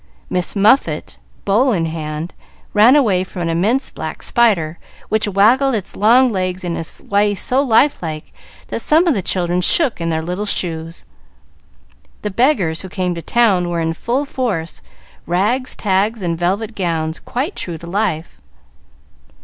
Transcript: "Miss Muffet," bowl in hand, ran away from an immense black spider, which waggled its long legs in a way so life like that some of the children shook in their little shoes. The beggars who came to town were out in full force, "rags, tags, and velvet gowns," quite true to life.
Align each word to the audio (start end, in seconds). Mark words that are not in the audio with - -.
"Miss 0.31 0.55
Muffet," 0.55 1.19
bowl 1.45 1.71
in 1.73 1.85
hand, 1.85 2.33
ran 2.73 2.95
away 2.95 3.23
from 3.23 3.43
an 3.43 3.49
immense 3.49 3.91
black 3.91 4.23
spider, 4.23 4.79
which 5.09 5.27
waggled 5.27 5.75
its 5.75 5.95
long 5.95 6.31
legs 6.31 6.63
in 6.63 6.75
a 6.75 6.83
way 7.05 7.35
so 7.35 7.61
life 7.61 8.01
like 8.01 8.33
that 8.69 8.79
some 8.79 9.05
of 9.05 9.13
the 9.13 9.21
children 9.21 9.61
shook 9.61 10.01
in 10.01 10.09
their 10.09 10.23
little 10.23 10.47
shoes. 10.47 11.05
The 12.23 12.31
beggars 12.31 12.81
who 12.81 12.89
came 12.89 13.13
to 13.13 13.21
town 13.21 13.69
were 13.69 13.79
out 13.79 13.83
in 13.89 13.93
full 13.93 14.25
force, 14.25 14.81
"rags, 15.27 15.75
tags, 15.75 16.23
and 16.23 16.35
velvet 16.35 16.73
gowns," 16.73 17.19
quite 17.19 17.55
true 17.55 17.77
to 17.77 17.85
life. 17.85 18.41